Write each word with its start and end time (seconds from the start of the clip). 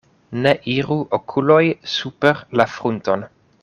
Ne 0.45 0.53
iru 0.75 0.97
okuloj 1.19 1.61
super 1.99 2.43
la 2.61 2.71
frunton. 2.79 3.33